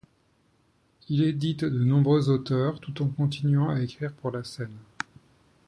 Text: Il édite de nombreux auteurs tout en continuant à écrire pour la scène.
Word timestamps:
Il 1.09 1.21
édite 1.21 1.63
de 1.63 1.83
nombreux 1.83 2.29
auteurs 2.31 2.79
tout 2.79 3.03
en 3.03 3.07
continuant 3.07 3.69
à 3.69 3.81
écrire 3.81 4.11
pour 4.13 4.31
la 4.31 4.43
scène. 4.43 4.75